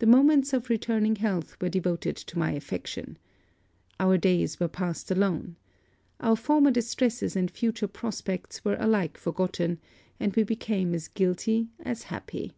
The 0.00 0.06
moments 0.06 0.52
of 0.52 0.68
returning 0.68 1.16
health 1.16 1.56
were 1.62 1.70
devoted 1.70 2.14
to 2.16 2.38
my 2.38 2.52
affection. 2.52 3.16
Our 3.98 4.18
days 4.18 4.60
were 4.60 4.68
passed 4.68 5.10
alone. 5.10 5.56
Our 6.20 6.36
former 6.36 6.70
distresses 6.70 7.36
and 7.36 7.50
future 7.50 7.88
prospects 7.88 8.66
were 8.66 8.76
alike 8.78 9.16
forgotten; 9.16 9.78
and 10.20 10.36
we 10.36 10.42
became 10.42 10.92
as 10.94 11.08
guilty 11.08 11.70
as 11.82 12.02
happy. 12.02 12.52